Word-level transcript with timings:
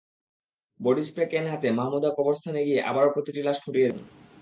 Body 0.79 1.03
spray 1.03 1.25
can 1.31 1.45
হাতে 1.47 1.67
মাহমুদা 1.71 2.09
কবরস্থানে 2.17 2.59
গিয়ে 2.67 2.79
আবারও 2.81 3.13
প্রতিটি 3.15 3.41
লাশ 3.43 3.57
খুঁটিয়ে 3.63 3.87
দেখেন। 3.87 4.05